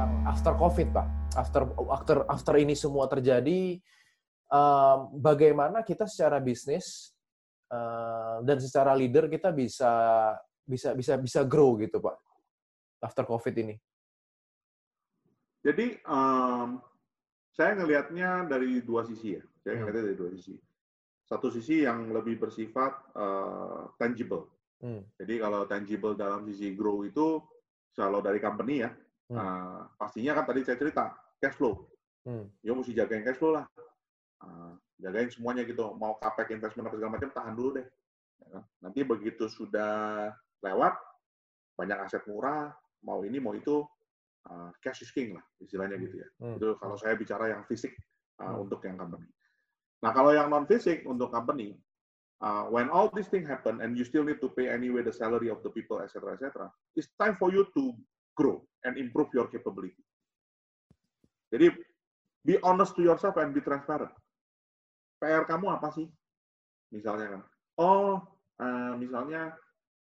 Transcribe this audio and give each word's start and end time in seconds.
tentang 0.00 0.24
after 0.24 0.52
COVID, 0.56 0.88
Pak. 0.96 1.06
After 1.36 1.62
after 1.92 2.16
after 2.24 2.54
ini 2.56 2.72
semua 2.72 3.04
terjadi, 3.04 3.76
um, 4.48 5.20
bagaimana 5.20 5.84
kita 5.84 6.08
secara 6.08 6.40
bisnis 6.40 7.12
uh, 7.68 8.40
dan 8.40 8.56
secara 8.56 8.96
leader 8.96 9.28
kita 9.28 9.52
bisa 9.52 9.92
bisa 10.64 10.96
bisa 10.96 11.20
bisa 11.20 11.40
grow 11.44 11.76
gitu, 11.76 12.00
Pak. 12.00 12.16
After 13.04 13.28
COVID 13.28 13.54
ini. 13.60 13.76
Jadi 15.60 16.00
um, 16.08 16.80
saya 17.52 17.76
ngelihatnya 17.76 18.48
dari 18.48 18.80
dua 18.80 19.04
sisi 19.04 19.36
ya. 19.36 19.44
Saya 19.60 19.76
hmm. 19.76 19.80
ngelihatnya 19.84 20.04
dari 20.08 20.16
dua 20.16 20.30
sisi. 20.32 20.56
Satu 21.28 21.52
sisi 21.52 21.84
yang 21.84 22.08
lebih 22.08 22.40
bersifat 22.40 23.12
uh, 23.12 23.92
tangible. 24.00 24.48
Hmm. 24.80 25.04
Jadi 25.20 25.44
kalau 25.44 25.68
tangible 25.68 26.16
dalam 26.16 26.48
sisi 26.48 26.72
grow 26.72 27.04
itu 27.04 27.36
kalau 27.92 28.24
dari 28.24 28.40
company 28.40 28.80
ya, 28.80 28.90
hmm. 29.30 29.38
uh, 29.38 29.80
pastinya 29.96 30.36
kan 30.36 30.44
tadi 30.50 30.60
saya 30.66 30.76
cerita 30.76 31.14
cash 31.38 31.56
flow. 31.56 31.86
Hmm. 32.26 32.50
Ya 32.60 32.74
mesti 32.76 32.92
jagain 32.92 33.24
cash 33.24 33.38
flow 33.38 33.56
lah. 33.56 33.64
Uh, 34.42 34.74
jagain 35.00 35.30
semuanya 35.30 35.64
gitu. 35.64 35.94
Mau 35.96 36.18
capex 36.20 36.52
investment 36.52 36.90
apa 36.90 36.96
segala 36.98 37.16
macam 37.16 37.30
tahan 37.32 37.54
dulu 37.54 37.70
deh. 37.80 37.86
Ya 38.44 38.46
kan? 38.58 38.62
Nanti 38.84 39.00
begitu 39.06 39.48
sudah 39.48 40.28
lewat 40.60 40.94
banyak 41.80 41.96
aset 41.96 42.20
murah, 42.28 42.68
mau 43.00 43.24
ini 43.24 43.40
mau 43.40 43.56
itu 43.56 43.80
uh, 44.52 44.70
cash 44.84 45.00
is 45.00 45.12
king 45.12 45.32
lah 45.36 45.44
istilahnya 45.60 45.96
gitu 45.96 46.20
ya. 46.20 46.28
Hmm. 46.44 46.56
Itu 46.60 46.76
kalau 46.76 46.96
saya 47.00 47.16
bicara 47.16 47.48
yang 47.48 47.64
fisik 47.64 47.96
uh, 48.40 48.52
hmm. 48.52 48.64
untuk 48.68 48.84
yang 48.84 49.00
company. 49.00 49.28
Nah 50.00 50.10
kalau 50.12 50.32
yang 50.32 50.48
non 50.48 50.64
fisik 50.64 51.04
untuk 51.04 51.32
company, 51.32 51.76
uh, 52.44 52.68
when 52.68 52.88
all 52.88 53.08
these 53.12 53.28
things 53.28 53.48
happen 53.48 53.80
and 53.80 53.96
you 53.96 54.04
still 54.04 54.24
need 54.24 54.40
to 54.40 54.48
pay 54.52 54.68
anyway 54.72 55.04
the 55.04 55.12
salary 55.12 55.52
of 55.52 55.60
the 55.60 55.72
people, 55.72 56.00
etc., 56.00 56.36
etc., 56.36 56.68
it's 56.96 57.08
time 57.20 57.36
for 57.36 57.52
you 57.52 57.68
to 57.76 57.92
grow 58.36 58.62
and 58.86 58.96
improve 58.96 59.30
your 59.36 59.50
capability. 59.52 60.00
Jadi, 61.50 61.74
be 62.46 62.56
honest 62.62 62.94
to 62.96 63.02
yourself 63.02 63.36
and 63.36 63.50
be 63.52 63.60
transparent. 63.60 64.12
PR 65.20 65.44
kamu 65.44 65.76
apa 65.76 65.92
sih? 65.92 66.08
Misalnya 66.90 67.38
kan, 67.38 67.42
oh, 67.78 68.18
uh, 68.58 68.92
misalnya 68.96 69.54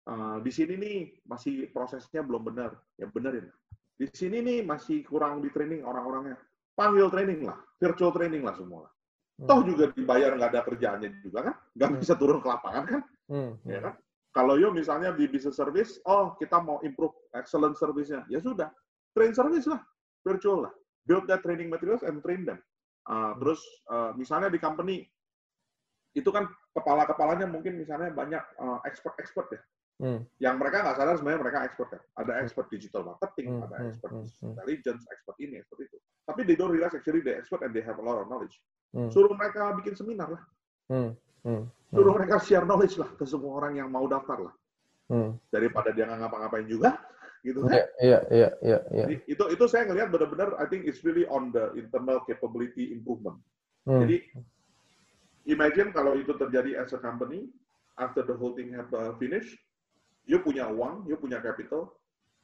uh, 0.09 0.38
di 0.42 0.50
sini 0.50 0.73
nih 0.80 0.98
masih 1.28 1.70
prosesnya 1.70 2.23
belum 2.23 2.50
benar, 2.50 2.73
ya 2.98 3.06
benerin. 3.12 3.52
Di 4.00 4.08
sini 4.09 4.40
nih 4.40 4.59
masih 4.64 5.03
kurang 5.03 5.44
di 5.44 5.52
training 5.52 5.84
orang-orangnya, 5.84 6.40
panggil 6.73 7.12
training 7.12 7.46
lah, 7.46 7.59
virtual 7.78 8.16
training 8.16 8.42
lah 8.48 8.56
semua. 8.56 8.88
Toh 9.40 9.64
juga 9.64 9.92
dibayar 9.96 10.36
nggak 10.36 10.52
ada 10.52 10.62
kerjaannya 10.68 11.23
juga 11.23 11.52
kan, 11.52 11.56
nggak 11.75 11.90
bisa 12.03 12.14
turun 12.20 12.44
ke 12.44 12.48
lapangan 12.48 12.84
kan, 12.88 13.02
hmm. 13.31 13.52
ya 13.68 13.80
kan? 13.84 13.96
Kalau 14.30 14.61
yo 14.61 14.69
misalnya 14.69 15.09
di 15.13 15.25
business 15.25 15.58
service, 15.58 15.97
oh 16.05 16.38
kita 16.38 16.61
mau 16.61 16.77
improve 16.85 17.13
excellent 17.33 17.73
service-nya, 17.75 18.30
ya 18.30 18.38
sudah, 18.38 18.69
train 19.17 19.33
service 19.33 19.66
lah, 19.66 19.81
virtual 20.22 20.69
lah, 20.69 20.73
build 21.09 21.25
that 21.25 21.41
training 21.41 21.67
materials 21.67 22.05
and 22.05 22.22
train 22.22 22.45
them. 22.45 22.61
Uh, 23.09 23.33
terus 23.41 23.61
uh, 23.89 24.13
misalnya 24.13 24.53
di 24.53 24.61
company 24.61 25.09
itu 26.13 26.30
kan 26.30 26.45
kepala-kepalanya 26.77 27.50
mungkin 27.50 27.81
misalnya 27.81 28.13
banyak 28.13 28.44
uh, 28.61 28.77
expert-expert 28.85 29.50
ya, 29.50 29.61
Hmm. 30.00 30.23
Yang 30.39 30.55
mereka 30.63 30.77
nggak 30.80 30.95
sadar 30.95 31.16
sebenarnya 31.19 31.41
mereka 31.44 31.59
expert 31.67 31.88
kan. 31.91 32.02
Ada 32.23 32.33
expert 32.39 32.67
digital 32.72 33.03
marketing, 33.03 33.47
hmm. 33.52 33.66
ada 33.67 33.75
expert 33.83 34.11
hmm. 34.16 34.47
intelligence, 34.55 35.03
expert 35.11 35.38
ini, 35.44 35.59
expert 35.59 35.80
itu. 35.83 35.97
Tapi 36.23 36.41
they 36.47 36.55
don't 36.55 36.72
realize 36.72 36.95
actually 36.95 37.19
they 37.19 37.35
expert 37.35 37.59
and 37.67 37.75
they 37.75 37.83
have 37.83 38.00
a 38.00 38.03
lot 38.03 38.16
of 38.16 38.31
knowledge. 38.31 38.55
Hmm. 38.95 39.11
Suruh 39.11 39.35
mereka 39.35 39.75
bikin 39.75 40.00
seminar 40.00 40.31
lah. 40.31 40.44
Hmm. 40.88 41.11
Hmm. 41.44 41.67
Suruh 41.90 42.14
mereka 42.14 42.38
share 42.38 42.66
knowledge 42.70 43.02
lah 43.02 43.09
ke 43.18 43.26
semua 43.26 43.58
orang 43.58 43.82
yang 43.82 43.90
mau 43.90 44.06
daftar 44.06 44.50
lah. 44.50 44.54
Hmm. 45.09 45.42
Daripada 45.50 45.90
dia 45.90 46.06
nggak 46.06 46.22
ngapa-ngapain 46.22 46.70
juga, 46.70 47.02
gitu 47.42 47.66
kan? 47.66 47.81
Iya, 47.98 48.20
iya, 48.30 48.50
iya, 48.62 48.80
iya. 48.94 49.06
Itu 49.26 49.50
itu 49.50 49.66
saya 49.66 49.90
ngelihat 49.90 50.14
benar-benar 50.14 50.54
I 50.62 50.70
think 50.70 50.86
it's 50.86 51.02
really 51.02 51.26
on 51.26 51.50
the 51.50 51.73
internal 51.73 52.22
capability 52.30 52.94
improvement. 52.94 53.42
Hmm. 53.90 54.06
Jadi 54.06 54.30
imagine 55.50 55.90
kalau 55.90 56.13
itu 56.13 56.30
terjadi 56.38 56.78
as 56.78 56.94
a 56.94 57.02
company 57.02 57.50
after 57.97 58.22
the 58.22 58.38
whole 58.38 58.53
thing 58.53 58.69
have 58.78 58.88
uh, 58.94 59.18
finished, 59.18 59.58
you 60.30 60.38
punya 60.46 60.69
uang, 60.69 61.09
you 61.09 61.18
punya 61.18 61.42
capital, 61.42 61.97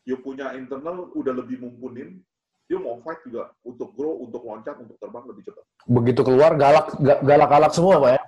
you 0.09 0.17
punya 0.17 0.57
internal 0.57 1.13
udah 1.13 1.37
lebih 1.37 1.61
mumpunin, 1.61 2.17
dia 2.65 2.81
mau 2.81 2.97
fight 3.05 3.21
juga 3.21 3.53
untuk 3.61 3.93
grow, 3.93 4.25
untuk 4.25 4.41
loncat, 4.41 4.73
untuk 4.81 4.97
terbang 4.97 5.21
lebih 5.29 5.45
cepat. 5.45 5.63
Begitu 5.85 6.21
keluar 6.25 6.57
galak 6.57 6.97
galak-galak 7.21 7.71
semua, 7.77 8.01
Pak 8.01 8.11
ya? 8.17 8.21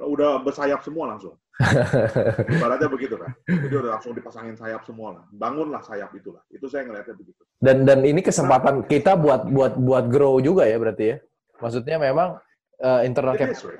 Udah 0.00 0.40
bersayap 0.40 0.80
semua 0.80 1.12
langsung. 1.12 1.36
Ibaratnya 2.56 2.88
begitu 2.88 3.20
kan. 3.20 3.36
Jadi 3.44 3.74
udah 3.76 3.90
langsung 4.00 4.16
dipasangin 4.16 4.56
sayap 4.56 4.82
semua 4.88 5.20
lah. 5.20 5.24
Bangunlah 5.28 5.84
sayap 5.84 6.10
itulah. 6.16 6.40
Itu 6.48 6.72
saya 6.72 6.88
ngelihatnya 6.88 7.16
begitu. 7.16 7.42
Dan 7.60 7.84
dan 7.84 8.00
ini 8.08 8.24
kesempatan 8.24 8.84
nah, 8.84 8.86
kita 8.88 9.12
buat 9.20 9.44
buat 9.52 9.76
buat 9.76 10.04
grow 10.08 10.40
juga 10.40 10.64
ya 10.64 10.80
berarti 10.80 11.04
ya. 11.04 11.16
Maksudnya 11.60 12.00
memang 12.00 12.40
uh, 12.80 13.00
internal 13.04 13.36
capacity 13.36 13.76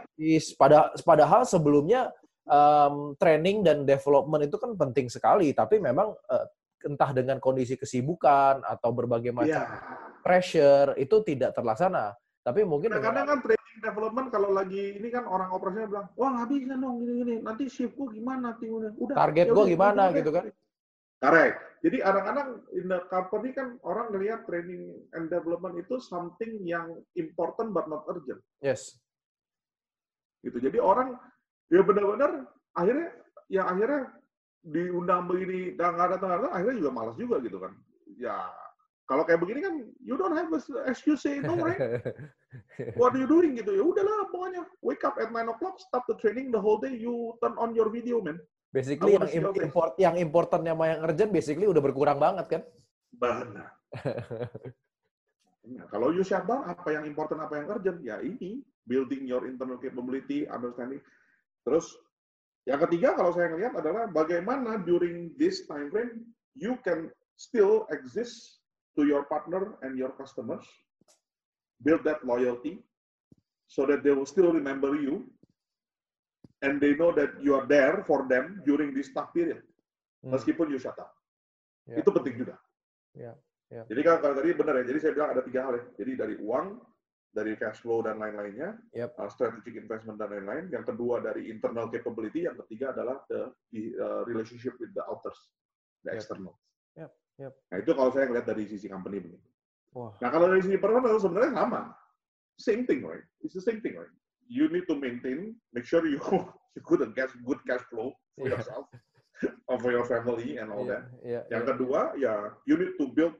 pada 0.60 0.92
padahal 1.00 1.48
sebelumnya 1.48 2.12
um, 2.44 3.16
training 3.16 3.64
dan 3.64 3.88
development 3.88 4.44
itu 4.44 4.56
kan 4.60 4.76
penting 4.76 5.08
sekali, 5.08 5.56
tapi 5.56 5.80
memang 5.80 6.12
uh, 6.12 6.46
entah 6.84 7.10
dengan 7.16 7.40
kondisi 7.40 7.76
kesibukan 7.76 8.60
atau 8.64 8.92
berbagai 8.92 9.32
macam 9.32 9.56
yeah. 9.64 9.80
pressure 10.20 10.96
itu 11.00 11.20
tidak 11.24 11.56
terlaksana. 11.56 12.12
Tapi 12.40 12.64
mungkin 12.64 12.96
nah, 12.96 13.04
kadang 13.04 13.26
kan 13.28 13.38
development 13.80 14.28
kalau 14.28 14.52
lagi 14.52 15.00
ini 15.00 15.08
kan 15.08 15.24
orang 15.24 15.50
operasinya 15.50 15.88
bilang, 15.88 16.06
wah 16.14 16.28
nggak 16.36 16.48
bisa 16.52 16.74
dong 16.76 16.96
gini-gini, 17.02 17.34
nanti 17.40 17.64
shiftku 17.66 18.12
gimana 18.12 18.54
timnya. 18.60 18.92
Udah. 19.00 19.16
Target 19.16 19.46
ya 19.48 19.52
gue 19.56 19.66
gimana 19.72 20.02
udah, 20.08 20.16
gitu 20.20 20.30
kan? 20.30 20.44
Correct. 21.20 21.56
Jadi 21.80 21.96
kadang-kadang 22.04 22.48
in 22.76 22.86
the 22.92 23.00
company 23.08 23.48
kan 23.56 23.80
orang 23.84 24.12
ngelihat 24.12 24.44
training 24.44 25.00
and 25.16 25.32
development 25.32 25.80
itu 25.80 25.96
something 26.00 26.60
yang 26.64 27.00
important 27.16 27.72
but 27.72 27.88
not 27.88 28.04
urgent. 28.08 28.40
Yes. 28.60 29.00
Gitu. 30.44 30.60
Jadi 30.60 30.76
orang 30.80 31.16
ya 31.72 31.80
benar-benar 31.80 32.48
akhirnya 32.76 33.08
yang 33.48 33.66
akhirnya 33.68 34.12
diundang 34.60 35.24
begini 35.24 35.72
dan 35.74 35.96
nggak 35.96 36.20
datang 36.20 36.30
datang 36.36 36.52
akhirnya 36.52 36.76
juga 36.84 36.90
malas 36.92 37.16
juga 37.16 37.40
gitu 37.40 37.56
kan 37.56 37.72
ya 38.20 38.36
kalau 39.10 39.26
kayak 39.26 39.42
begini 39.42 39.60
kan 39.66 39.74
you 39.98 40.14
don't 40.14 40.38
have 40.38 40.46
a 40.54 40.60
excuse 40.86 41.26
say 41.26 41.42
no 41.42 41.58
right? 41.58 41.74
What 43.00 43.18
are 43.18 43.20
you 43.20 43.26
doing 43.26 43.58
gitu? 43.58 43.74
Ya 43.74 43.82
udahlah 43.82 44.30
pokoknya 44.30 44.62
wake 44.86 45.02
up 45.02 45.18
at 45.18 45.34
9 45.34 45.50
o'clock 45.50 45.82
start 45.82 46.06
the 46.06 46.14
training 46.22 46.54
the 46.54 46.62
whole 46.62 46.78
day 46.78 46.94
you 46.94 47.34
turn 47.42 47.58
on 47.58 47.74
your 47.74 47.90
video 47.90 48.22
man. 48.22 48.38
Basically 48.70 49.18
yang 49.18 49.50
import 49.50 49.98
yang 49.98 50.14
important 50.14 50.62
sama 50.62 50.94
yang 50.94 51.02
urgent 51.02 51.34
basically 51.34 51.66
udah 51.66 51.82
berkurang 51.82 52.22
banget 52.22 52.46
kan? 52.46 52.62
Benar. 53.10 53.66
Nah, 55.60 55.84
kalau 55.92 56.08
you 56.10 56.24
shutdown 56.24 56.64
apa 56.66 56.88
yang 56.88 57.04
important 57.04 57.44
apa 57.44 57.60
yang 57.60 57.66
urgent? 57.68 57.98
Ya 58.00 58.16
ini 58.24 58.64
building 58.88 59.28
your 59.28 59.44
internal 59.44 59.76
capability 59.76 60.48
understanding. 60.48 61.04
Terus 61.68 61.84
yang 62.64 62.80
ketiga 62.88 63.12
kalau 63.12 63.30
saya 63.36 63.52
melihat 63.52 63.76
adalah 63.76 64.08
bagaimana 64.08 64.80
during 64.80 65.36
this 65.36 65.68
time 65.68 65.92
frame 65.92 66.24
you 66.56 66.80
can 66.80 67.12
still 67.36 67.84
exist 67.92 68.59
to 68.96 69.06
your 69.06 69.24
partner 69.26 69.78
and 69.82 69.96
your 69.96 70.10
customers, 70.16 70.64
build 71.82 72.04
that 72.04 72.24
loyalty 72.24 72.82
so 73.66 73.86
that 73.86 74.02
they 74.02 74.10
will 74.10 74.26
still 74.26 74.52
remember 74.52 74.96
you 74.98 75.30
and 76.62 76.80
they 76.80 76.94
know 76.94 77.12
that 77.12 77.30
you 77.40 77.54
are 77.54 77.66
there 77.66 78.04
for 78.04 78.26
them 78.28 78.60
during 78.66 78.92
this 78.92 79.08
tough 79.14 79.32
period 79.32 79.62
hmm. 80.24 80.32
meskipun 80.34 80.68
you 80.68 80.78
shut 80.78 80.96
up. 81.00 81.12
Yeah. 81.88 82.04
Itu 82.04 82.12
penting 82.12 82.36
juga. 82.44 82.56
Yeah. 83.16 83.34
Yeah. 83.70 83.86
Jadi 83.86 84.00
kalau 84.02 84.34
tadi 84.34 84.50
benar 84.52 84.82
ya, 84.82 84.84
jadi 84.84 84.98
saya 84.98 85.12
bilang 85.14 85.30
ada 85.32 85.42
tiga 85.46 85.60
hal 85.66 85.74
ya. 85.78 85.84
Jadi 85.94 86.12
dari 86.18 86.34
uang, 86.42 86.66
dari 87.30 87.54
cash 87.54 87.78
flow 87.86 88.02
dan 88.02 88.18
lain-lainnya, 88.18 88.74
yep. 88.90 89.14
uh, 89.14 89.30
strategic 89.30 89.78
investment 89.78 90.18
dan 90.18 90.34
lain-lain. 90.34 90.66
Yang 90.74 90.94
kedua 90.94 91.22
dari 91.22 91.46
internal 91.46 91.86
capability, 91.86 92.50
yang 92.50 92.58
ketiga 92.66 92.90
adalah 92.90 93.22
the, 93.30 93.54
the 93.70 93.94
uh, 93.94 94.22
relationship 94.26 94.74
with 94.82 94.90
the 94.90 95.02
outers, 95.06 95.38
the 96.02 96.10
yep. 96.10 96.18
external. 96.18 96.58
Yep. 96.98 97.10
Yep. 97.40 97.52
Nah 97.72 97.76
itu 97.80 97.90
kalau 97.96 98.10
saya 98.12 98.28
lihat 98.28 98.44
dari 98.44 98.68
sisi 98.68 98.86
company 98.86 99.24
begitu. 99.24 99.48
Nah 99.96 100.28
kalau 100.28 100.46
dari 100.52 100.60
sisi 100.60 100.76
personal 100.76 101.16
sebenarnya 101.16 101.52
sama, 101.56 101.82
same 102.60 102.84
thing, 102.84 103.00
right? 103.02 103.24
It's 103.40 103.56
the 103.56 103.64
same 103.64 103.80
thing, 103.80 103.96
right? 103.96 104.12
You 104.46 104.68
need 104.68 104.84
to 104.92 104.94
maintain, 104.94 105.56
make 105.72 105.88
sure 105.88 106.04
you 106.04 106.20
you 106.76 106.80
good 106.84 107.02
cash 107.16 107.32
good 107.48 107.58
cash 107.64 107.82
flow 107.88 108.12
for 108.36 108.46
yeah. 108.46 108.60
yourself, 108.60 108.86
for 109.80 109.90
your 109.90 110.04
family 110.04 110.60
and 110.60 110.68
all 110.68 110.84
yeah. 110.84 110.92
that. 110.92 111.04
Yeah. 111.24 111.42
Yang 111.48 111.64
yeah. 111.64 111.70
kedua 111.72 112.00
ya 112.20 112.34
you 112.68 112.76
need 112.76 112.94
to 113.00 113.08
build 113.08 113.34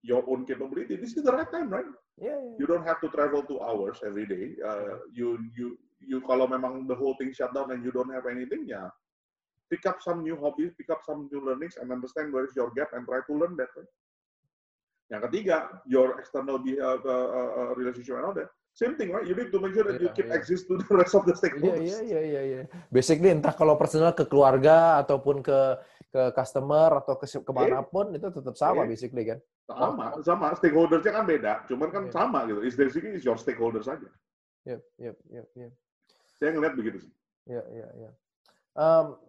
your 0.00 0.24
own 0.26 0.48
capability. 0.48 0.96
This 0.96 1.14
is 1.14 1.22
the 1.22 1.30
right 1.30 1.46
time, 1.52 1.68
right? 1.68 1.86
Yeah, 2.16 2.34
yeah. 2.40 2.56
You 2.58 2.66
don't 2.66 2.88
have 2.88 2.98
to 3.04 3.08
travel 3.12 3.44
two 3.44 3.60
hours 3.60 4.00
every 4.02 4.24
day. 4.24 4.56
Uh, 4.58 5.04
you 5.12 5.38
you 5.54 5.76
you 6.02 6.18
kalau 6.24 6.48
memang 6.48 6.88
the 6.88 6.96
whole 6.96 7.14
thing 7.20 7.30
shut 7.30 7.52
down 7.54 7.70
and 7.70 7.84
you 7.84 7.94
don't 7.94 8.10
have 8.10 8.26
anything, 8.26 8.66
ya 8.66 8.90
pick 9.72 9.88
up 9.88 10.04
some 10.04 10.20
new 10.20 10.36
hobbies, 10.36 10.76
pick 10.76 10.92
up 10.92 11.00
some 11.08 11.32
new 11.32 11.40
learnings, 11.40 11.80
and 11.80 11.88
understand 11.88 12.28
where 12.28 12.44
is 12.44 12.52
your 12.52 12.68
gap 12.76 12.92
and 12.92 13.08
try 13.08 13.24
to 13.24 13.32
learn 13.32 13.56
that. 13.56 13.72
Right? 13.72 13.88
Yang 15.08 15.20
ketiga, 15.32 15.56
your 15.88 16.20
external 16.20 16.60
uh, 16.60 17.00
uh, 17.00 17.28
uh, 17.56 17.72
relationship 17.80 18.20
and 18.20 18.24
all 18.28 18.36
that. 18.36 18.52
Same 18.72 18.96
thing, 18.96 19.12
right? 19.12 19.24
You 19.28 19.36
need 19.36 19.52
to 19.52 19.60
make 19.60 19.76
sure 19.76 19.84
that 19.84 20.00
yeah, 20.00 20.08
you 20.08 20.16
keep 20.16 20.28
yeah. 20.32 20.40
exist 20.40 20.64
to 20.68 20.80
the 20.80 20.88
rest 20.96 21.12
of 21.12 21.28
the 21.28 21.36
stakeholders. 21.36 21.84
Iya, 21.84 22.00
iya, 22.08 22.20
iya, 22.24 22.42
iya. 22.48 22.60
Basically, 22.88 23.28
entah 23.28 23.52
kalau 23.52 23.76
personal 23.76 24.16
ke 24.16 24.24
keluarga 24.24 25.00
ataupun 25.04 25.44
ke 25.44 25.58
ke 26.12 26.22
customer 26.36 27.04
atau 27.04 27.16
ke 27.20 27.28
ke 27.28 27.52
mana 27.52 27.84
pun 27.84 28.16
itu 28.16 28.28
tetap 28.32 28.56
sama 28.56 28.84
yeah. 28.84 28.88
basically 28.88 29.24
kan? 29.28 29.38
Sama, 29.68 30.16
sama. 30.24 30.46
Stakeholdersnya 30.56 31.12
kan 31.12 31.24
beda, 31.28 31.52
cuman 31.68 31.88
kan 31.92 32.02
yeah. 32.08 32.16
sama 32.16 32.38
gitu. 32.48 32.64
Is 32.64 32.76
basically 32.76 33.12
is 33.12 33.24
your 33.28 33.36
stakeholder 33.36 33.84
saja. 33.84 34.08
Yep, 34.64 34.80
yep, 34.96 35.16
yep, 35.28 35.46
yep. 35.52 35.72
Saya 36.40 36.56
ngeliat 36.56 36.72
begitu 36.72 37.04
sih. 37.04 37.12
Iya, 37.52 37.64
iya, 37.76 37.88
iya. 38.00 38.10
Um, 38.72 39.20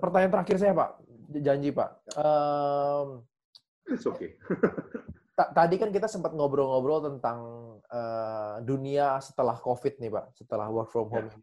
pertanyaan 0.00 0.32
terakhir 0.32 0.56
saya 0.56 0.72
Pak, 0.72 0.90
janji 1.44 1.70
Pak. 1.76 1.90
Um, 2.16 3.28
It's 3.88 4.04
okay. 4.04 4.36
tadi 5.56 5.78
kan 5.78 5.94
kita 5.94 6.10
sempat 6.10 6.34
ngobrol-ngobrol 6.34 7.04
tentang 7.14 7.38
uh, 7.86 8.58
dunia 8.64 9.22
setelah 9.22 9.54
COVID 9.60 10.02
nih 10.02 10.10
Pak, 10.10 10.26
setelah 10.34 10.66
work 10.72 10.90
from 10.90 11.08
home. 11.12 11.28
Yeah. 11.30 11.38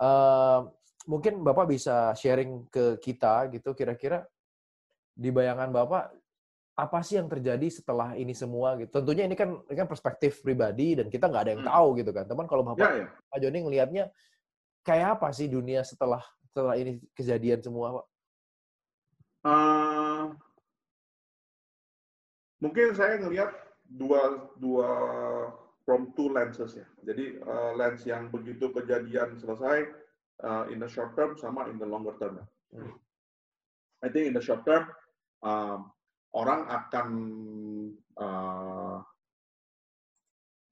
Uh, 0.00 0.60
mungkin 1.08 1.40
Bapak 1.40 1.70
bisa 1.70 2.12
sharing 2.18 2.68
ke 2.68 3.00
kita 3.00 3.48
gitu 3.54 3.72
kira-kira 3.72 4.28
di 5.16 5.32
bayangan 5.32 5.72
Bapak 5.72 6.12
apa 6.80 6.98
sih 7.04 7.20
yang 7.20 7.28
terjadi 7.28 7.68
setelah 7.68 8.16
ini 8.16 8.32
semua 8.32 8.76
gitu. 8.80 8.88
Tentunya 9.00 9.28
ini 9.28 9.36
kan 9.36 9.52
ini 9.68 9.76
kan 9.76 9.88
perspektif 9.88 10.40
pribadi 10.40 10.96
dan 10.96 11.12
kita 11.12 11.28
nggak 11.28 11.42
ada 11.44 11.52
yang 11.56 11.64
hmm. 11.64 11.72
tahu 11.72 11.88
gitu 12.00 12.10
kan. 12.12 12.24
Teman 12.28 12.46
kalau 12.48 12.64
Bapak 12.64 12.88
ya, 12.88 13.04
ya. 13.04 13.08
Pak 13.28 13.38
Joni 13.40 13.58
ngelihatnya 13.64 14.04
kayak 14.80 15.20
apa 15.20 15.28
sih 15.36 15.48
dunia 15.48 15.84
setelah 15.84 16.24
setelah 16.50 16.74
ini 16.74 16.98
kejadian 17.14 17.62
semua 17.62 18.02
Pak? 18.02 18.06
Uh, 19.40 20.24
mungkin 22.58 22.92
saya 22.98 23.22
ngelihat 23.22 23.54
dua 23.86 24.50
dua 24.58 24.90
from 25.86 26.10
two 26.18 26.28
lenses 26.34 26.74
ya. 26.74 26.86
Jadi 27.06 27.38
uh, 27.46 27.72
lens 27.78 28.02
yang 28.02 28.28
begitu 28.34 28.74
kejadian 28.74 29.38
selesai 29.38 29.86
uh, 30.42 30.66
in 30.74 30.82
the 30.82 30.90
short 30.90 31.14
term 31.14 31.38
sama 31.38 31.70
in 31.70 31.78
the 31.78 31.86
longer 31.86 32.18
term. 32.18 32.42
Hmm. 32.74 32.98
I 34.02 34.10
think 34.10 34.28
in 34.28 34.34
the 34.34 34.42
short 34.42 34.66
term 34.66 34.90
um, 35.46 35.94
orang 36.34 36.66
akan 36.66 37.08
uh, 38.18 38.98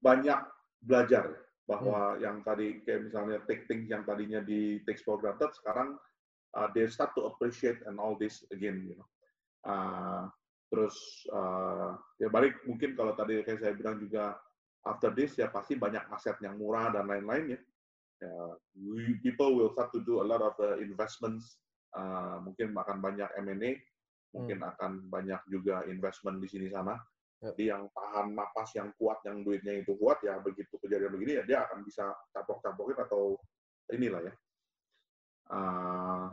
banyak 0.03 0.39
belajar 0.83 1.48
bahwa 1.69 2.17
hmm. 2.17 2.19
yang 2.25 2.37
tadi 2.41 2.81
kayak 2.81 3.13
misalnya 3.13 3.37
take 3.45 3.69
things 3.69 3.85
yang 3.85 4.01
tadinya 4.01 4.41
di 4.41 4.81
take 4.89 4.97
for 5.05 5.21
granted 5.21 5.53
sekarang 5.53 5.93
uh, 6.57 6.67
they 6.73 6.89
start 6.89 7.13
to 7.13 7.29
appreciate 7.29 7.77
and 7.85 8.01
all 8.01 8.17
this 8.17 8.41
again 8.49 8.89
you 8.89 8.97
know 8.97 9.09
uh, 9.69 10.25
terus 10.73 10.97
uh, 11.29 11.93
ya 12.17 12.29
balik 12.33 12.57
mungkin 12.65 12.97
kalau 12.97 13.13
tadi 13.13 13.45
kayak 13.45 13.61
saya 13.61 13.73
bilang 13.77 14.01
juga 14.01 14.33
after 14.89 15.13
this 15.13 15.37
ya 15.37 15.53
pasti 15.53 15.77
banyak 15.77 16.01
aset 16.09 16.41
yang 16.41 16.57
murah 16.57 16.89
dan 16.89 17.05
lain-lain 17.05 17.53
ya 17.53 17.59
uh, 18.23 18.53
we, 18.75 19.15
people 19.23 19.55
will 19.55 19.71
start 19.71 19.91
to 19.93 20.01
do 20.03 20.21
a 20.21 20.25
lot 20.25 20.41
of 20.41 20.53
uh, 20.59 20.77
investments, 20.79 21.59
uh, 21.95 22.39
mungkin 22.43 22.75
akan 22.75 22.99
banyak 22.99 23.29
M&A, 23.47 23.79
mungkin 24.35 24.59
hmm. 24.61 24.69
akan 24.75 24.91
banyak 25.07 25.41
juga 25.47 25.83
investment 25.87 26.43
di 26.43 26.47
sini 26.47 26.67
sana. 26.69 26.95
Jadi 27.39 27.71
yang 27.71 27.87
tahan 27.95 28.35
napas, 28.35 28.75
yang 28.75 28.91
kuat, 28.99 29.23
yang 29.23 29.47
duitnya 29.47 29.79
itu 29.79 29.95
kuat, 29.95 30.19
ya 30.27 30.43
begitu 30.43 30.75
kejadian 30.75 31.15
begini 31.15 31.39
ya 31.39 31.43
dia 31.47 31.59
akan 31.63 31.87
bisa 31.87 32.11
capok-capokin 32.35 32.99
atau 32.99 33.39
inilah 33.95 34.27
ya. 34.27 34.33
Uh, 35.49 36.27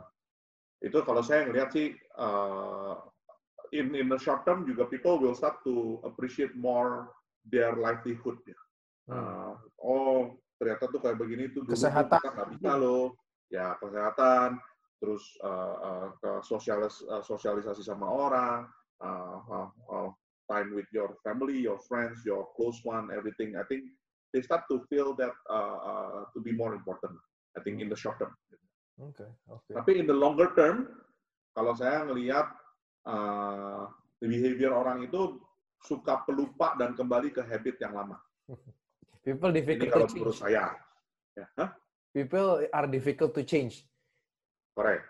itu 0.83 0.99
kalau 1.07 1.23
saya 1.23 1.47
ngelihat 1.47 1.71
sih 1.73 1.95
uh, 2.19 2.99
in 3.71 3.95
in 3.95 4.11
the 4.11 4.19
short 4.19 4.43
term 4.43 4.67
juga 4.67 4.85
people 4.85 5.17
will 5.17 5.33
start 5.33 5.57
to 5.63 5.97
appreciate 6.03 6.53
more 6.59 7.09
their 7.47 7.73
livelihood 7.79 8.37
ya. 8.43 8.59
Uh, 9.07 9.55
oh 9.79 10.35
ternyata 10.59 10.91
tuh 10.91 10.99
kayak 10.99 11.17
begini 11.17 11.49
tuh 11.55 11.63
dulu 11.63 11.73
kesehatan 11.73 12.19
kita 12.19 12.33
nggak 12.35 12.49
bisa 12.59 12.71
loh 12.75 13.05
ya 13.47 13.79
kesehatan 13.79 14.59
terus 14.97 15.23
uh, 15.45 15.75
uh, 15.79 16.07
ke 16.17 16.31
sosialis 16.43 17.05
uh, 17.07 17.23
sosialisasi 17.23 17.85
sama 17.85 18.09
orang 18.09 18.67
uh, 18.99 19.37
uh, 19.47 19.69
uh, 19.87 20.09
time 20.51 20.73
with 20.73 20.87
your 20.91 21.15
family 21.23 21.59
your 21.59 21.79
friends 21.87 22.23
your 22.25 22.47
close 22.55 22.79
one 22.83 23.11
everything 23.13 23.55
I 23.55 23.63
think 23.67 23.91
they 24.33 24.41
start 24.41 24.67
to 24.71 24.83
feel 24.89 25.15
that 25.21 25.35
uh, 25.49 25.77
uh, 25.91 26.19
to 26.33 26.39
be 26.41 26.51
more 26.51 26.73
important 26.73 27.15
I 27.55 27.61
think 27.61 27.79
in 27.83 27.87
the 27.91 27.99
short 27.99 28.19
term 28.19 28.33
okay, 28.99 29.29
okay. 29.47 29.73
tapi 29.75 29.91
in 30.01 30.07
the 30.07 30.17
longer 30.17 30.51
term 30.55 30.87
kalau 31.57 31.73
saya 31.73 32.05
ngelihat 32.05 32.47
uh, 33.09 33.89
behavior 34.21 34.73
orang 34.73 35.05
itu 35.05 35.41
suka 35.83 36.25
pelupa 36.25 36.73
dan 36.81 36.97
kembali 36.97 37.29
ke 37.31 37.45
habit 37.45 37.77
yang 37.81 37.93
lama 37.93 38.17
People 39.27 39.51
difficult 39.51 39.83
Ini 39.83 39.91
kalau 39.91 40.07
menurut 40.07 40.37
saya. 40.39 40.71
Ya. 41.35 41.45
Huh? 41.59 41.69
People 42.15 42.63
are 42.71 42.87
difficult 42.87 43.35
to 43.35 43.43
change. 43.43 43.83
Correct. 44.71 45.03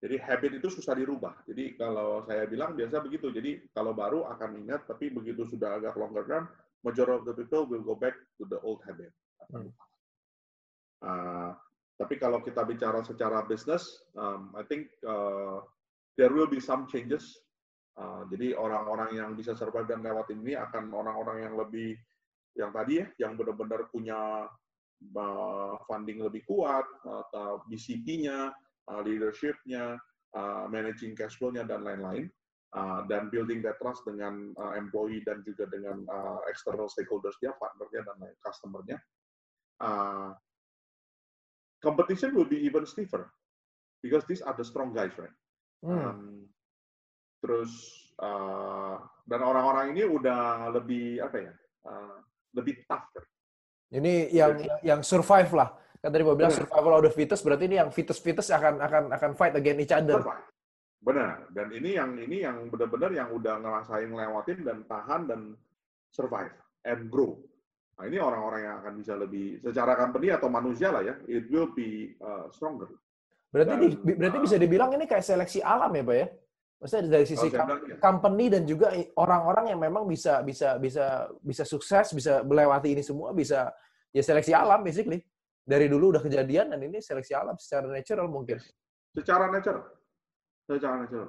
Jadi 0.00 0.16
habit 0.16 0.52
itu 0.64 0.68
susah 0.72 0.96
dirubah. 0.96 1.44
Jadi 1.44 1.76
kalau 1.76 2.24
saya 2.24 2.48
bilang 2.48 2.72
biasa 2.72 3.04
begitu. 3.04 3.28
Jadi 3.28 3.68
kalau 3.76 3.92
baru 3.92 4.24
akan 4.32 4.64
ingat, 4.64 4.88
tapi 4.88 5.12
begitu 5.12 5.44
sudah 5.44 5.76
agak 5.76 5.92
longer 6.00 6.24
term, 6.24 6.44
majority 6.80 7.20
of 7.20 7.24
the 7.28 7.36
people 7.36 7.68
will 7.68 7.84
go 7.84 7.92
back 7.92 8.16
to 8.40 8.48
the 8.48 8.56
old 8.64 8.80
habit. 8.88 9.12
Hmm. 9.52 9.68
Uh, 11.04 11.52
tapi 12.00 12.16
kalau 12.16 12.40
kita 12.40 12.64
bicara 12.64 13.04
secara 13.04 13.44
bisnis, 13.44 13.84
um, 14.16 14.56
I 14.56 14.64
think 14.64 14.88
uh, 15.04 15.60
there 16.16 16.32
will 16.32 16.48
be 16.48 16.64
some 16.64 16.88
changes. 16.88 17.36
Uh, 17.92 18.24
jadi 18.32 18.56
orang-orang 18.56 19.20
yang 19.20 19.36
bisa 19.36 19.52
survive 19.52 19.84
dan 19.84 20.00
lewat 20.00 20.32
ini 20.32 20.56
akan 20.56 20.88
orang-orang 20.96 21.44
yang 21.44 21.54
lebih 21.60 21.92
yang 22.56 22.72
tadi 22.72 23.04
ya, 23.04 23.06
yang 23.20 23.36
benar-benar 23.36 23.92
punya 23.92 24.48
uh, 25.12 25.74
funding 25.84 26.24
lebih 26.24 26.40
kuat, 26.48 26.88
uh, 27.04 27.60
BCP-nya, 27.68 28.48
uh, 28.88 29.04
leadership-nya, 29.04 30.00
uh, 30.32 30.64
managing 30.72 31.12
cash 31.12 31.36
flow-nya, 31.36 31.68
dan 31.68 31.84
lain-lain. 31.84 32.30
Uh, 32.70 33.02
dan 33.10 33.26
building 33.34 33.58
that 33.66 33.74
trust 33.82 33.98
dengan 34.06 34.54
uh, 34.54 34.78
employee 34.78 35.26
dan 35.26 35.42
juga 35.42 35.66
dengan 35.66 36.06
uh, 36.06 36.38
external 36.46 36.86
stakeholders 36.86 37.34
dia, 37.42 37.50
partnernya 37.58 38.06
dan 38.06 38.16
lain 38.22 38.36
customer-nya. 38.46 38.94
Uh, 39.82 40.30
competition 41.82 42.30
will 42.30 42.46
be 42.46 42.62
even 42.62 42.86
stiffer 42.86 43.26
because 44.06 44.22
these 44.30 44.38
are 44.38 44.54
the 44.54 44.62
strong 44.62 44.94
guys, 44.94 45.10
right? 45.18 45.34
Hmm. 45.82 45.98
Um, 45.98 46.20
terus 47.42 47.72
uh, 48.22 49.02
dan 49.26 49.40
orang-orang 49.42 49.96
ini 49.96 50.06
udah 50.06 50.70
lebih 50.70 51.26
apa 51.26 51.36
ya? 51.42 51.54
Uh, 51.82 52.22
lebih 52.54 52.86
tough. 52.86 53.10
Ini 53.90 54.30
yang 54.30 54.54
Jadi, 54.62 54.86
yang 54.86 55.00
survive 55.02 55.50
lah. 55.58 55.74
Kan 56.00 56.08
tadi 56.16 56.24
mau 56.24 56.32
bilang 56.32 56.48
benar. 56.48 56.64
survival 56.64 56.92
of 56.96 57.02
the 57.04 57.12
fittest, 57.12 57.44
berarti 57.44 57.64
ini 57.68 57.76
yang 57.76 57.92
fittest-fittest 57.92 58.48
akan 58.56 58.80
akan 58.80 59.04
akan 59.12 59.30
fight 59.36 59.52
against 59.52 59.80
each 59.84 59.94
other. 59.94 60.24
Benar. 61.00 61.48
Dan 61.52 61.68
ini 61.76 61.96
yang 61.96 62.16
ini 62.16 62.40
yang 62.40 62.72
benar-benar 62.72 63.12
yang 63.12 63.28
udah 63.32 63.60
ngerasain 63.60 64.08
lewatin 64.08 64.58
dan 64.64 64.78
tahan 64.88 65.28
dan 65.28 65.40
survive 66.08 66.52
and 66.88 67.12
grow. 67.12 67.36
Nah, 68.00 68.08
ini 68.08 68.16
orang-orang 68.16 68.60
yang 68.64 68.76
akan 68.80 68.92
bisa 68.96 69.12
lebih 69.12 69.60
secara 69.60 69.92
company 69.92 70.32
atau 70.32 70.48
manusia 70.48 70.88
lah 70.88 71.04
ya, 71.04 71.20
it 71.28 71.52
will 71.52 71.68
be 71.76 72.16
uh, 72.24 72.48
stronger. 72.48 72.88
Berarti 73.52 73.76
dan, 73.76 73.80
di, 73.84 73.88
berarti 74.16 74.38
uh, 74.40 74.44
bisa 74.48 74.56
dibilang 74.56 74.90
ini 74.96 75.04
kayak 75.04 75.20
seleksi 75.20 75.60
alam 75.60 75.92
ya, 75.92 76.00
Pak 76.00 76.16
ya? 76.16 76.26
Maksudnya 76.80 77.12
dari 77.12 77.26
sisi 77.28 77.48
oh, 77.52 77.76
company 78.00 78.48
dan 78.48 78.64
juga 78.64 78.88
orang-orang 79.20 79.76
yang 79.76 79.80
memang 79.84 80.08
bisa 80.08 80.40
bisa 80.40 80.80
bisa 80.80 81.28
bisa 81.44 81.68
sukses, 81.68 82.08
bisa 82.16 82.40
melewati 82.40 82.96
ini 82.96 83.04
semua, 83.04 83.36
bisa 83.36 83.68
ya 84.16 84.24
seleksi 84.24 84.56
alam 84.56 84.80
basically. 84.80 85.20
Dari 85.60 85.86
dulu 85.86 86.16
udah 86.16 86.22
kejadian 86.24 86.74
dan 86.74 86.80
ini 86.82 86.98
seleksi 86.98 87.36
alam 87.36 87.54
secara 87.60 87.86
natural 87.86 88.26
mungkin. 88.26 88.58
Secara 89.12 89.46
natural. 89.52 89.84
Secara 90.66 90.94
natural. 91.04 91.28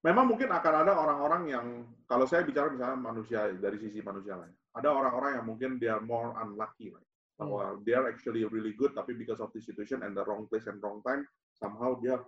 Memang 0.00 0.32
mungkin 0.32 0.48
akan 0.48 0.74
ada 0.84 0.92
orang-orang 0.96 1.42
yang 1.52 1.66
kalau 2.08 2.24
saya 2.24 2.40
bicara 2.40 2.72
misalnya 2.72 2.96
manusia 2.96 3.52
dari 3.52 3.76
sisi 3.76 4.00
manusia 4.00 4.36
lain. 4.36 4.52
Ada 4.72 4.88
orang-orang 4.88 5.40
yang 5.40 5.46
mungkin 5.46 5.70
they 5.76 5.92
are 5.92 6.00
more 6.00 6.32
unlucky 6.40 6.88
right? 6.88 7.10
bahwa 7.40 7.72
hmm. 7.72 7.80
they 7.88 7.96
are 7.96 8.04
actually 8.08 8.44
really 8.48 8.76
good 8.76 8.92
tapi 8.92 9.16
because 9.16 9.40
of 9.40 9.48
the 9.56 9.60
situation 9.64 10.04
and 10.04 10.12
the 10.12 10.24
wrong 10.28 10.44
place 10.52 10.68
and 10.68 10.76
wrong 10.84 11.00
time 11.00 11.24
somehow 11.56 11.96
dia 12.04 12.20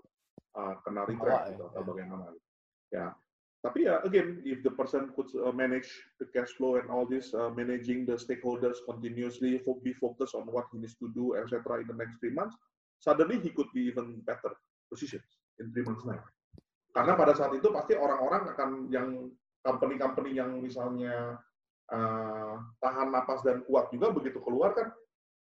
uh, 0.57 0.75
kena 0.81 1.05
retreat 1.05 1.53
gitu, 1.53 1.65
ya. 1.65 1.69
atau 1.69 1.83
bagaimana 1.85 2.25
gitu. 2.33 2.49
Yeah. 3.63 3.71
Tapi 3.71 3.79
ya, 3.87 3.95
again, 4.03 4.43
if 4.43 4.59
the 4.67 4.75
person 4.75 5.15
could 5.15 5.31
uh, 5.39 5.55
manage 5.55 5.87
the 6.19 6.27
cash 6.35 6.51
flow 6.59 6.83
and 6.83 6.91
all 6.91 7.07
this, 7.07 7.31
uh, 7.31 7.51
managing 7.55 8.03
the 8.07 8.19
stakeholders 8.19 8.83
continuously, 8.91 9.63
be 9.87 9.93
focused 9.95 10.35
on 10.35 10.51
what 10.51 10.67
he 10.75 10.83
needs 10.83 10.99
to 10.99 11.07
do, 11.15 11.39
etc. 11.39 11.79
in 11.79 11.87
the 11.87 11.95
next 11.95 12.19
three 12.19 12.35
months, 12.35 12.59
suddenly 12.99 13.39
he 13.39 13.51
could 13.55 13.71
be 13.71 13.87
even 13.87 14.19
better 14.27 14.51
position 14.91 15.23
in 15.63 15.71
three 15.71 15.87
months 15.87 16.03
time. 16.03 16.23
Karena 16.93 17.15
pada 17.17 17.33
saat 17.33 17.55
itu 17.57 17.71
pasti 17.73 17.97
orang-orang 17.97 18.53
akan 18.53 18.71
yang 18.93 19.31
company-company 19.65 20.37
yang 20.37 20.59
misalnya 20.61 21.41
uh, 21.89 22.55
tahan 22.83 23.09
napas 23.15 23.41
dan 23.47 23.65
kuat 23.65 23.89
juga 23.95 24.13
begitu 24.13 24.43
keluar 24.43 24.75
kan, 24.77 24.93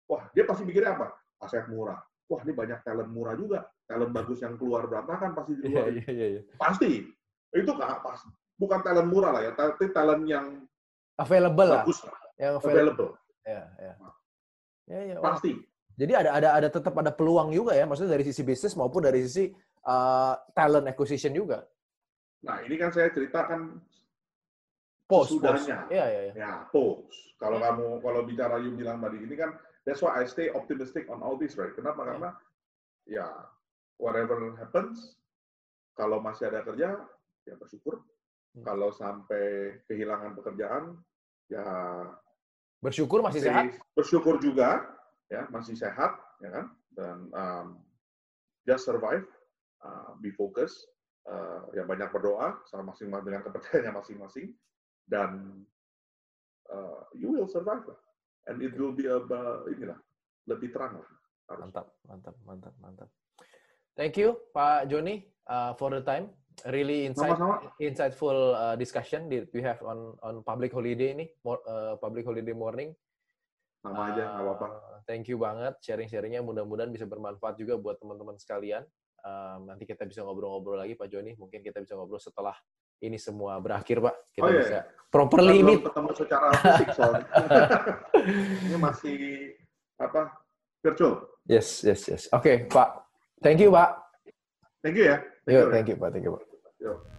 wah 0.09 0.27
dia 0.33 0.43
pasti 0.43 0.67
mikirnya 0.67 0.97
apa? 0.97 1.13
Aset 1.39 1.69
murah. 1.69 2.01
Wah 2.27 2.43
ini 2.43 2.51
banyak 2.51 2.83
talent 2.83 3.07
murah 3.07 3.39
juga, 3.39 3.63
talent 3.87 4.11
bagus 4.11 4.43
yang 4.43 4.59
keluar 4.59 4.83
berantakan 4.89 5.31
pasti 5.31 5.55
di 5.55 5.71
luar. 5.71 5.87
Yeah, 5.93 6.11
yeah, 6.11 6.29
yeah. 6.41 6.43
Pasti 6.59 7.07
itu 7.55 7.71
nggak 7.71 8.03
pas 8.03 8.19
bukan 8.57 8.79
talent 8.83 9.09
murah 9.11 9.31
lah 9.31 9.41
ya 9.45 9.51
tapi 9.55 9.91
talent 9.93 10.23
yang 10.27 10.65
available 11.21 11.69
bagus 11.71 11.99
lah 12.03 12.17
yang 12.37 12.53
available, 12.61 13.11
ya 13.41 13.65
ya 13.81 13.93
ya, 14.85 14.99
ya 15.13 15.15
pasti 15.17 15.57
jadi 15.97 16.13
ada 16.13 16.29
ada 16.37 16.49
ada 16.61 16.67
tetap 16.69 16.93
ada 16.93 17.09
peluang 17.09 17.49
juga 17.49 17.73
ya 17.73 17.89
maksudnya 17.89 18.13
dari 18.13 18.25
sisi 18.29 18.45
bisnis 18.45 18.77
maupun 18.77 19.01
dari 19.01 19.25
sisi 19.25 19.49
uh, 19.87 20.33
talent 20.51 20.85
acquisition 20.85 21.31
juga. 21.31 21.63
Nah, 22.43 22.61
ini 22.61 22.75
kan 22.77 22.93
saya 22.93 23.09
ceritakan 23.09 23.81
post 25.09 25.33
sudahnya. 25.33 25.87
Iya, 25.89 26.05
iya, 26.05 26.21
iya. 26.29 26.33
Ya, 26.35 26.51
post. 26.69 27.33
Kalau 27.41 27.57
ya. 27.57 27.71
kamu 27.71 27.87
kalau 28.03 28.21
bicara 28.27 28.61
you 28.61 28.75
bilang 28.75 28.99
tadi 29.01 29.23
ini 29.23 29.33
kan 29.33 29.55
that's 29.87 30.03
why 30.03 30.19
I 30.19 30.29
stay 30.29 30.51
optimistic 30.51 31.07
on 31.07 31.23
all 31.23 31.39
this, 31.39 31.55
right? 31.57 31.73
Kenapa? 31.73 32.03
Ya. 32.03 32.07
Karena 32.13 32.29
ya 33.07 33.27
whatever 33.97 34.53
happens 34.59 35.17
kalau 35.97 36.21
masih 36.21 36.53
ada 36.53 36.61
kerja 36.61 37.01
ya 37.47 37.55
bersyukur. 37.55 38.03
Hmm. 38.53 38.63
Kalau 38.67 38.91
sampai 38.91 39.79
kehilangan 39.87 40.35
pekerjaan 40.35 40.99
ya 41.47 41.65
bersyukur 42.83 43.23
masih 43.23 43.41
sehat. 43.47 43.79
Bersyukur 43.95 44.37
juga 44.43 44.83
ya 45.31 45.47
masih 45.47 45.79
sehat 45.79 46.19
ya 46.43 46.51
kan 46.51 46.65
dan 46.93 47.17
um, 47.31 47.67
just 48.67 48.83
survive, 48.83 49.23
uh, 49.85 50.17
be 50.19 50.33
focus, 50.35 50.75
uh, 51.29 51.69
yang 51.77 51.87
banyak 51.87 52.09
berdoa 52.11 52.59
sama 52.67 52.91
masing-masing 52.91 53.25
dengan 53.31 53.41
kepercayaannya 53.47 53.93
masing-masing 53.95 54.47
dan 55.07 55.63
uh, 56.73 57.07
you 57.15 57.31
will 57.31 57.47
survive 57.47 57.85
lah. 57.87 57.99
And 58.47 58.63
it 58.63 58.75
will 58.79 58.95
be 58.95 59.07
a, 59.07 59.19
uh, 59.19 59.67
inilah 59.67 59.99
lebih 60.47 60.71
terang 60.71 60.99
lah. 60.99 61.09
Harus. 61.47 61.63
Mantap, 61.67 61.87
mantap, 62.07 62.35
mantap, 62.43 62.73
mantap. 62.79 63.09
Thank 63.95 64.19
you 64.19 64.35
Pak 64.51 64.91
Joni 64.91 65.23
uh, 65.47 65.75
for 65.79 65.91
the 65.91 66.03
time. 66.03 66.31
Really 66.65 67.05
insight, 67.05 67.37
insightful 67.77 68.57
uh, 68.57 68.73
discussion 68.73 69.29
that 69.29 69.45
we 69.53 69.61
have 69.61 69.77
on 69.85 70.17
on 70.25 70.41
public 70.41 70.73
holiday 70.73 71.13
ini, 71.13 71.29
uh, 71.45 71.93
public 72.01 72.25
holiday 72.25 72.55
morning. 72.57 72.97
Sama 73.85 74.09
aja, 74.09 74.33
nggak 74.33 74.43
apa-apa. 74.43 74.67
Uh, 74.73 74.99
thank 75.05 75.29
you 75.29 75.37
banget 75.37 75.77
sharing-sharingnya. 75.85 76.41
Mudah-mudahan 76.41 76.89
bisa 76.89 77.05
bermanfaat 77.05 77.61
juga 77.61 77.77
buat 77.77 78.01
teman-teman 78.01 78.41
sekalian. 78.41 78.81
Um, 79.21 79.69
nanti 79.69 79.85
kita 79.85 80.09
bisa 80.09 80.25
ngobrol-ngobrol 80.25 80.81
lagi 80.81 80.97
Pak 80.97 81.07
Joni. 81.13 81.37
Mungkin 81.37 81.61
kita 81.61 81.77
bisa 81.77 81.93
ngobrol 81.93 82.17
setelah 82.17 82.57
ini 83.05 83.21
semua 83.21 83.61
berakhir 83.61 84.01
Pak. 84.01 84.15
Kita 84.33 84.45
oh, 84.45 84.49
iya. 84.49 84.61
bisa 84.65 84.79
properly 85.13 85.61
ini. 85.61 85.73
ketemu 85.77 86.11
secara 86.17 86.47
fisik 86.57 86.89
soalnya. 86.97 87.25
ini 88.65 88.77
masih 88.81 89.17
apa 90.01 90.33
virtual. 90.81 91.21
Yes, 91.45 91.85
yes, 91.85 92.01
yes. 92.09 92.23
Oke 92.33 92.41
okay, 92.41 92.55
Pak. 92.65 93.05
Thank 93.45 93.61
you 93.61 93.69
Pak. 93.69 93.93
Thank 94.81 94.97
you 94.97 95.05
ya. 95.13 95.36
You, 95.47 95.71
thank 95.71 95.87
you 95.87 95.95
Pak. 95.95 96.13
Thank 96.13 96.25
you 96.25 96.31
Pak. 96.31 96.47
Yo. 96.81 97.16